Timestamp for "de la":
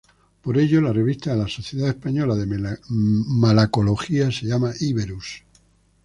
1.31-1.47